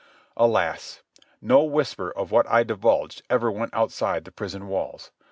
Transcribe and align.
Alas! 0.35 1.03
no 1.43 1.61
whisper 1.61 2.09
of 2.09 2.31
what 2.31 2.47
I 2.49 2.63
divulged 2.63 3.21
ever 3.29 3.51
went 3.51 3.75
outside 3.75 4.25
the 4.25 4.31
prison 4.31 4.67
walls. 4.67 5.11